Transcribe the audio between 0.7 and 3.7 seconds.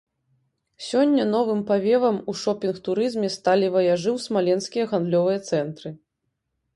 Сёння новым павевам у шопінг-турызме сталі